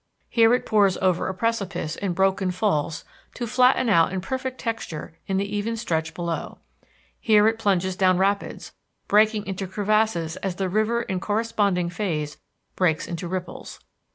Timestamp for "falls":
2.49-3.05